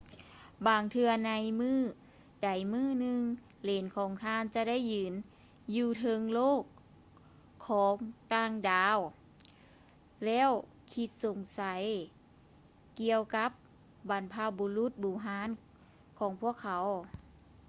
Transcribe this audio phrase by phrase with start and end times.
[0.67, 1.77] ບາງເທື່ອໃນມື້
[2.43, 3.21] ໃດມື້ໜຶ່ງ
[3.63, 5.13] ເຫຼນຂອງທ່ານຈະໄດ້ຢືນ
[5.75, 6.63] ຢູ່ເທິງໂລກ
[7.67, 7.95] ຂອງ
[8.33, 8.97] ຕ່າງດາວ
[10.25, 10.49] ແລ້ວ
[10.93, 11.61] ຄິດສົງໄສ
[12.99, 13.51] ກ່ຽວກັບ
[14.09, 15.49] ບັນພະບຸລຸດບູຮານ
[16.19, 16.85] ຂອງພວກເຂົາ